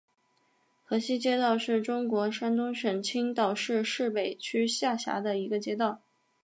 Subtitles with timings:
[0.83, 6.01] 河西街道是中国山东省青岛市市北区下辖的一个街道。